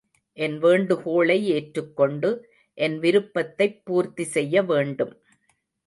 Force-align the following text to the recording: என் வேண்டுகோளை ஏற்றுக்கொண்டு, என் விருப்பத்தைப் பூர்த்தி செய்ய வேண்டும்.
என் 0.37 0.57
வேண்டுகோளை 0.57 1.47
ஏற்றுக்கொண்டு, 1.47 2.31
என் 2.77 2.99
விருப்பத்தைப் 2.99 3.81
பூர்த்தி 3.85 4.23
செய்ய 4.23 4.63
வேண்டும். 4.63 5.13